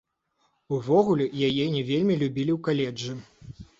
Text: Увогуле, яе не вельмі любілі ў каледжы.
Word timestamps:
Увогуле, 0.77 1.27
яе 1.47 1.65
не 1.75 1.83
вельмі 1.91 2.15
любілі 2.25 2.51
ў 2.57 2.63
каледжы. 2.69 3.13